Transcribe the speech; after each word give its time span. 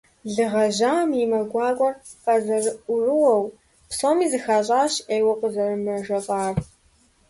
Лы 0.33 0.45
гъэжьам 0.51 1.09
и 1.21 1.25
мэ 1.31 1.39
гуакӀуэр 1.51 1.95
къазэрыӀурыуэу, 2.23 3.43
псоми 3.89 4.25
зыхащӀащ 4.31 4.93
Ӏейуэ 5.07 5.33
къызэрымэжэлӀар. 5.39 6.55